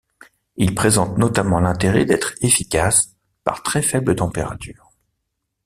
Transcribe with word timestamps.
Ils 0.55 0.73
présentent 0.73 1.19
notamment 1.19 1.59
l'intérêt 1.59 2.05
d'être 2.05 2.33
efficaces 2.43 3.13
par 3.43 3.61
très 3.61 3.83
faible 3.83 4.15
température. 4.15 4.91